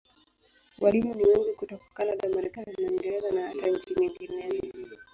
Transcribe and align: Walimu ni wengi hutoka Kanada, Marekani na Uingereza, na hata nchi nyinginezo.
Walimu 0.79 1.13
ni 1.13 1.23
wengi 1.23 1.49
hutoka 1.57 1.79
Kanada, 1.93 2.29
Marekani 2.29 2.73
na 2.81 2.89
Uingereza, 2.91 3.31
na 3.31 3.41
hata 3.49 3.67
nchi 3.69 3.95
nyinginezo. 3.95 4.97